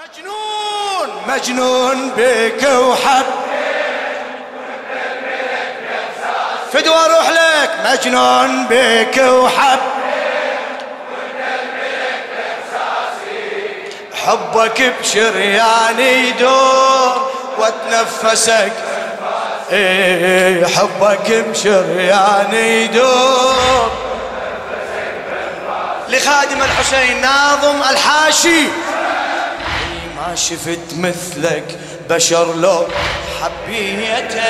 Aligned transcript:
مجنون. 0.00 1.22
مجنون 1.28 2.10
بك 2.16 2.62
وحب 2.64 3.26
فدوى 6.72 6.94
أروح 6.94 7.28
لك. 7.28 7.70
مجنون 7.84 8.66
بك 8.70 9.18
وحب 9.18 9.78
حبك 14.26 14.94
بشرياني 15.00 16.28
يدور 16.28 17.30
واتنفسك. 17.58 18.72
إيه 19.72 20.66
حبك 20.66 21.30
بشرياني 21.30 22.84
يدور. 22.84 23.90
لخادم 26.08 26.62
الحسين 26.62 27.20
ناظم 27.20 27.82
الحاشي. 27.90 28.66
ما 30.30 30.36
شفت 30.36 30.94
مثلك 30.98 31.64
بشر 32.10 32.54
لو 32.54 32.86
حبيته 33.40 34.42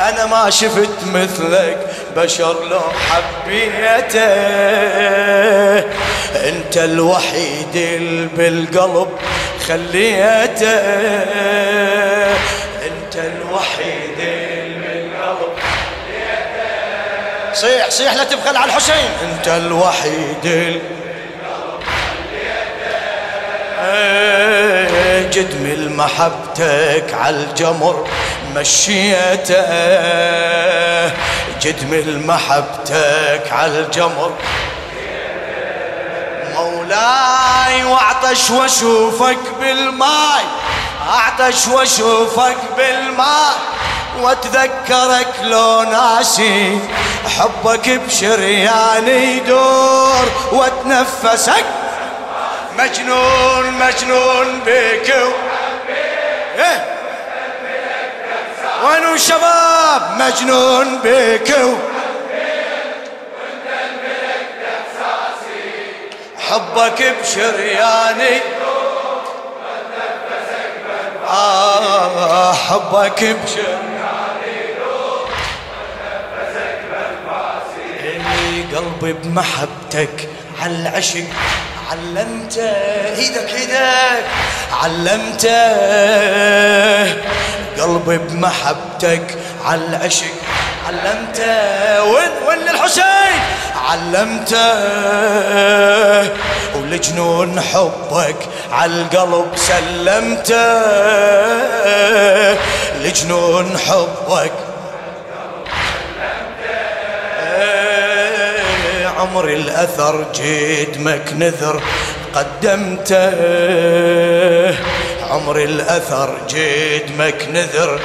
أنا 0.00 0.26
ما 0.26 0.50
شفت 0.50 1.04
مثلك 1.06 1.78
بشر 2.16 2.64
لو 2.64 2.80
حبيته 2.80 4.24
أنت 6.48 6.76
الوحيد 6.76 7.76
اللي 7.76 8.28
بالقلب 8.36 9.08
خليته 9.68 10.78
أنت 12.86 13.16
الوحيد 13.16 14.18
اللي 14.18 14.78
بالقلب 14.78 15.52
صيح 17.54 17.90
صيح 17.90 18.14
لا 18.14 18.24
تبخل 18.24 18.56
على 18.56 18.64
الحسين. 18.70 19.10
أنت 19.22 19.48
الوحيد 19.48 20.44
اللي 20.44 20.80
جدمل 25.32 25.92
محبتك 25.96 27.14
عالجمر 27.14 28.08
مشيته. 28.54 29.64
جدمل 31.62 32.26
محبتك 32.26 33.52
عالجمر 33.52 34.32
مولاي 36.54 37.84
واعطش 37.84 38.50
واشوفك 38.50 39.38
بالماي 39.60 40.44
اعطش 41.08 41.68
واشوفك 41.68 42.56
بالماء. 42.76 43.54
واتذكرك 44.20 45.28
لو 45.42 45.82
ناسي 45.82 46.78
حبك 47.38 47.88
بشرياني 47.90 49.36
يدور 49.36 50.28
واتنفسك 50.52 51.64
مجنون 52.78 53.70
مجنون 53.70 54.60
بك 54.66 55.10
إيه؟ 56.58 56.84
وينو 58.84 59.16
شباب؟ 59.16 60.02
مجنون 60.18 60.98
بك 61.04 61.54
حبك 66.48 67.14
بشرياني. 67.22 68.40
آه 71.28 72.52
حبك 72.52 73.24
بشرياني. 73.24 73.88
قلبي 78.76 79.12
بمحبتك 79.12 80.28
عالعشق 80.62 81.24
علمته 81.90 82.70
إيدك 83.18 83.54
إيدك 83.54 84.24
علمته 84.72 85.68
قلبي 87.82 88.18
بمحبتك 88.18 89.36
عالعشق 89.64 90.24
علمته 90.88 92.02
وين 92.02 92.30
وين 92.48 92.68
الحسين 92.68 93.40
علمته 93.88 94.58
ولجنون 96.76 97.60
حبك 97.60 98.36
عالقلب 98.72 99.46
سلمته 99.56 100.82
لجنون 103.02 103.78
حبك 103.78 104.52
عمر 109.18 109.48
الأثر 109.48 110.26
جدمك 110.34 111.32
نذر 111.32 111.82
قدمته. 112.34 113.34
عمر 115.30 115.56
الأثر 115.56 116.38
جدمك 116.48 117.48
نذر 117.52 118.00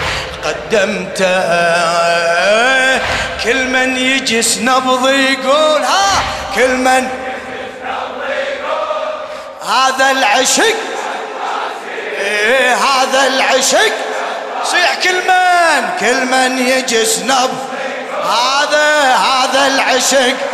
قدمته. 0.46 1.34
كل 3.44 3.68
من 3.68 3.98
يجس 3.98 4.58
نبض 4.58 5.10
يقول 5.10 5.82
ها 5.82 6.24
كل 6.56 6.78
من 6.78 7.08
هذا 9.68 10.12
العشق. 10.12 10.76
إيه 12.20 12.76
هذا 12.76 13.28
العشق. 13.28 13.94
صيح 14.66 14.96
كل 15.04 15.16
من 15.28 15.90
كل 16.00 16.26
من 16.26 16.68
يجس 16.68 17.20
نبض 17.20 17.58
هذا 18.24 19.16
هذا 19.16 19.68
العشق. 19.68 20.53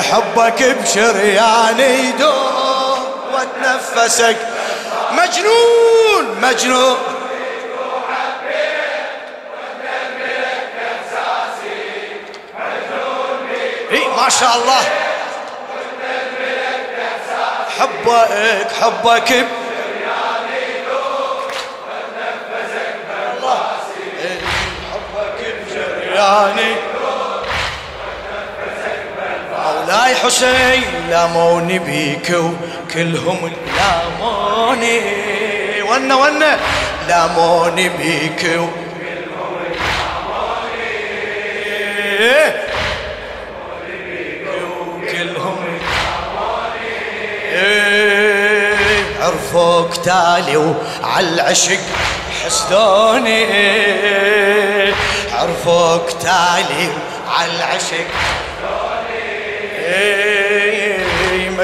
حبك 0.00 0.62
بشرياني 0.62 2.08
يدور 2.08 2.98
وتنفسك. 3.34 4.36
مجنون 5.12 6.40
مجنون. 6.42 6.96
اي 13.92 14.08
ما 14.16 14.28
شاء 14.28 14.56
الله. 14.56 14.82
حبك 17.78 18.72
حبك 18.80 19.32
ب... 19.32 19.46
الله. 23.38 23.58
إيه 24.22 24.40
حبك 24.92 25.40
بشرياني 25.66 26.70
مولاي 29.96 30.14
حسين 30.14 30.82
لاموني 31.10 31.78
بيك 31.78 32.30
وكلهم 32.30 33.52
لاموني 33.76 35.00
ونا 35.82 36.14
ونا 36.14 36.58
لاموني 37.08 37.88
بيك 37.88 38.60
وكلهم 44.96 45.78
عرفوك 49.20 49.96
تالي 49.96 50.56
وعالعشق 50.56 51.80
حسدوني. 52.44 53.46
عرفوك 55.32 56.10
تالي 56.10 56.88
وعالعشق 57.28 58.06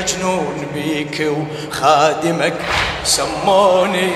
مجنون 0.02 0.66
بيك 0.74 1.16
وخادمك 1.30 2.54
سموني. 3.04 4.10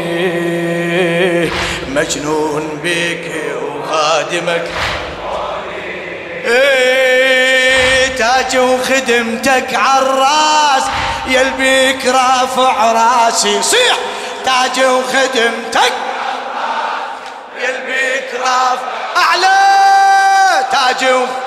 مجنون 1.89 2.81
بيك 2.83 3.33
وخادمك. 3.63 4.65
إيه 6.45 8.17
تاج 8.17 8.57
وخدمتك 8.57 9.75
عالراس 9.75 10.83
يلبيك 11.27 12.07
رافع 12.07 12.93
راسي. 12.93 13.63
صيح 13.63 13.97
تاج 14.45 14.85
وخدمتك. 14.85 15.93
يلبيك 17.61 18.35
رافع 18.41 18.81
أعلى 19.17 19.59
تاج 20.73 21.05
وخدمتك 21.05 21.46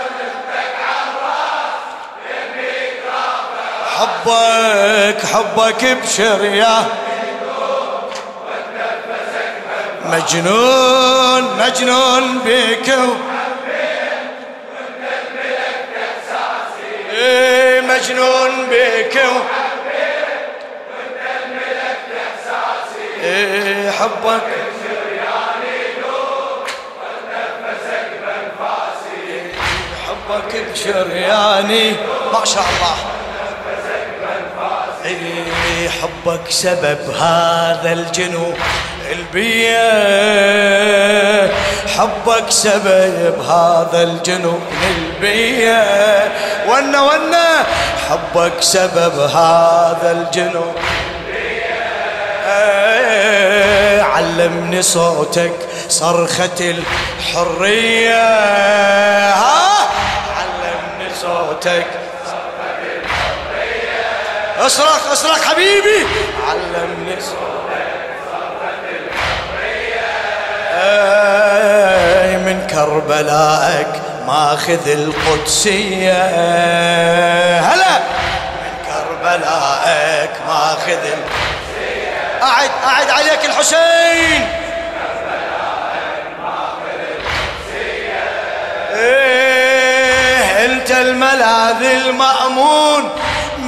حبك 4.29 5.25
حبك 5.25 5.85
بشرية. 5.85 6.85
مجنون 10.05 11.57
مجنون 11.59 12.39
بك. 12.45 12.93
إيه 17.13 17.81
مجنون 17.81 18.67
بك. 18.71 19.21
إيه 23.23 23.91
حبك. 23.91 24.41
حبك 30.07 30.55
بشرياني. 30.71 31.91
ما 32.33 32.45
شاء 32.45 32.63
الله. 32.63 33.18
حبك 36.01 36.51
سبب 36.51 36.99
هذا 37.19 37.93
الجنون 37.93 38.55
البية 39.11 39.79
حبك 41.97 42.49
سبب 42.49 43.39
هذا 43.41 44.03
الجنون 44.03 44.61
البية 44.97 45.83
ونا 46.67 47.01
ونا 47.01 47.65
حبك 48.09 48.53
سبب 48.61 49.19
هذا 49.19 50.11
الجنون 50.11 50.75
علمني 54.19 54.81
صوتك 54.81 55.53
صرخة 55.89 56.59
الحرية. 56.59 58.23
ها؟ 59.33 59.87
علمني 60.37 61.09
صوتك 61.21 61.87
اصرخ 64.59 65.11
اصرخ 65.11 65.43
حبيبي. 65.43 66.07
علمني 66.47 67.13
الحرية 70.73 72.37
من 72.37 72.67
كربلائك 72.67 74.01
ماخذ 74.27 74.87
القدسية؟ 74.89 76.23
هلا. 77.59 77.99
من 78.61 78.73
كربلائك 78.85 80.31
ماخذ 80.47 81.03
القدسية 81.05 82.43
أعد 82.43 82.69
أعد 82.85 83.09
عليك 83.09 83.45
الحسين. 83.45 84.47
إيه 88.95 90.65
أنت 90.65 90.91
الملاذ 90.91 91.83
المأمون. 91.83 93.09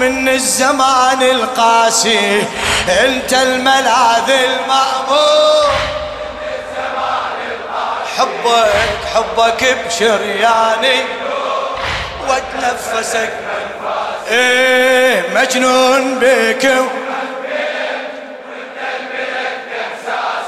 من 0.01 0.30
الزمان 0.30 1.21
القاسي 1.21 2.44
أنت 2.89 3.33
الملاذ 3.33 4.30
المأمون. 4.30 5.71
حبك 8.18 8.71
حبك 9.15 9.77
بشرياني. 9.88 11.00
واتنفسك 12.30 13.30
إيه 14.31 15.24
مجنون 15.36 16.19
بك. 16.19 16.71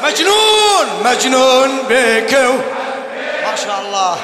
مجنون 0.03 0.87
مجنون 1.05 1.77
بك. 1.89 2.33
ما 3.45 3.55
شاء 3.65 3.79
الله. 3.79 4.17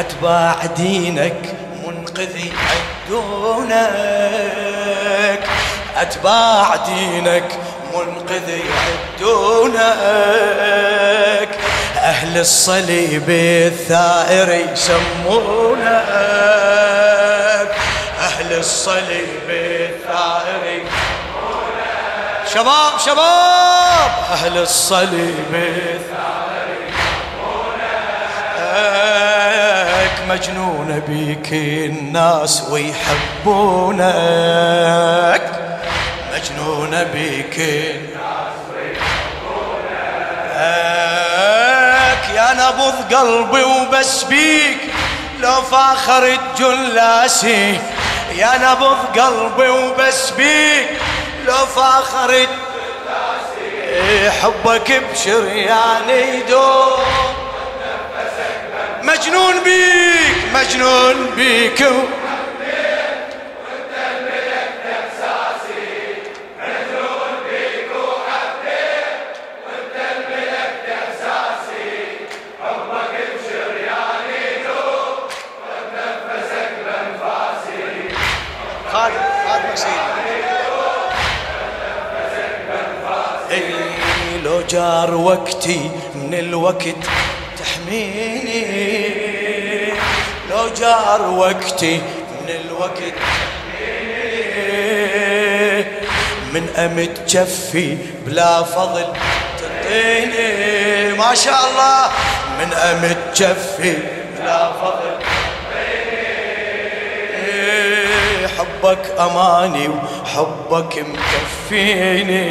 أتباع 0.00 0.66
دينك 0.76 1.54
منقذي 1.86 2.52
عدونك 3.08 3.80
أتباع 5.96 6.76
دينك 6.76 7.58
منقذي 7.94 8.62
عدونك 9.18 9.80
أهل 11.98 12.38
الصليب 12.38 13.30
الثائر 13.30 14.68
يسمونك. 14.72 15.90
أهل 18.20 18.58
الصليب 18.58 19.48
الثائر 19.50 20.84
شباب 22.54 22.98
شباب. 23.06 24.10
أهل 24.32 24.58
الصليب 24.58 25.54
الثائر 25.54 26.49
مجنون 30.30 31.02
بيك 31.08 31.52
الناس 31.52 32.62
ويحبونك. 32.70 34.04
مجنون 36.34 37.04
بك 37.14 37.58
يا 42.34 42.48
نبض 42.54 43.14
قلبي 43.14 43.62
وبس 43.62 44.22
بيك 44.24 44.78
لو 45.40 45.62
فاخر 45.62 46.24
الجلاسي. 46.26 47.80
يا 48.36 48.58
نبض 48.58 49.18
قلبي 49.20 49.68
وبس 49.68 50.30
بيك 50.30 50.88
لو 51.46 51.66
فاخر 51.66 52.30
الجلاسي. 52.30 52.50
حبك 54.30 55.02
بشرياني 55.12 56.38
يدوم 56.38 57.39
مجنون 59.02 59.54
بيك 59.64 60.54
مجنون 60.54 61.30
بيك. 61.36 61.84
جار 84.70 85.14
وقتي 85.14 85.90
من 86.14 86.34
الوقت 86.34 86.96
تحميني 87.62 88.64
لو 90.50 90.68
جار 90.80 91.22
وقتي 91.30 91.96
من 91.96 92.48
الوقت 92.48 93.14
تحميني 93.20 93.60
من 96.52 96.64
أمد 96.76 97.26
جفي 97.28 97.96
بلا 98.26 98.62
فضل 98.62 99.06
تنطيني. 99.60 101.12
ما 101.18 101.34
شاء 101.34 101.60
الله. 101.70 102.10
من 102.58 102.72
أمد 102.72 103.16
جفي 103.34 103.96
بلا 104.38 104.72
فضل 104.72 105.10
حبك 108.58 109.04
أماني 109.20 109.88
وحبك 109.88 111.04
مكفيني. 111.70 112.46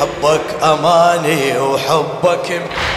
حبك 0.00 0.46
أماني 0.62 1.58
وحبك 1.58 2.46
مكفيني. 2.50 2.91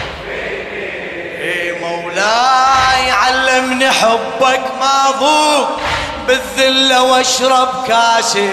مولاي 2.26 3.10
علمني 3.10 3.90
حبك 3.90 4.60
ما 4.80 5.14
ذوق 5.20 5.80
بالذلة 6.26 7.02
واشرب 7.02 7.86
كاسي 7.88 8.50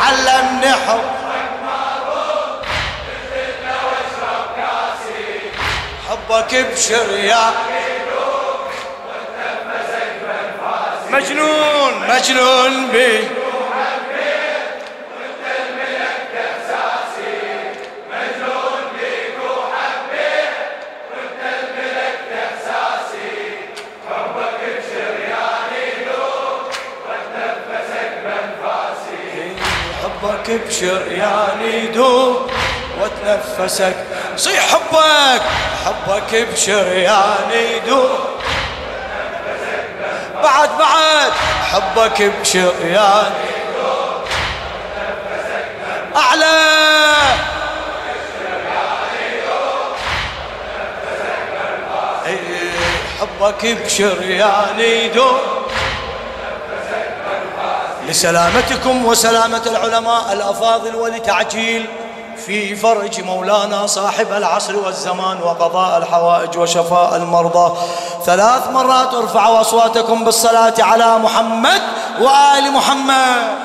علمني 0.00 0.72
حبك 0.72 1.50
ما 1.66 1.82
ذوق 2.06 2.62
بالذلة 3.06 3.74
كاسي 4.56 5.50
حبك 6.10 6.52
مجنون 11.10 11.92
مجنون 12.08 12.88
بي. 12.92 13.43
حبك 30.44 30.60
بشرياني 30.68 31.86
دوب 31.86 32.50
وتنفسك. 33.00 33.94
صيح 34.36 34.62
حبك 34.72 35.42
حبك 35.84 36.48
بشرياني 36.52 37.80
دوب 37.86 38.10
بعد 40.42 40.70
بعد. 40.78 41.32
حبك 41.72 42.22
بشريان 42.22 43.32
أعلى. 46.16 46.74
حبك 53.20 53.66
بشريان 53.66 54.80
يدور 54.80 55.53
لسلامتكم 58.08 59.06
وسلامة 59.06 59.62
العلماء 59.66 60.32
الأفاضل 60.32 60.96
ولتعجيل 60.96 61.86
في 62.46 62.76
فرج 62.76 63.20
مولانا 63.20 63.86
صاحب 63.86 64.32
العصر 64.32 64.76
والزمان 64.76 65.42
وقضاء 65.42 65.98
الحوائج 65.98 66.58
وشفاء 66.58 67.16
المرضى. 67.16 67.76
ثلاث 68.26 68.68
مرات 68.70 69.14
ارفعوا 69.14 69.60
أصواتكم 69.60 70.24
بالصلاة 70.24 70.74
على 70.78 71.18
محمد 71.18 71.82
وآل 72.20 72.72
محمد. 72.72 73.63